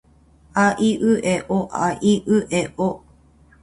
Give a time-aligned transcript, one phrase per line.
[0.55, 3.03] あいうえおあいうえお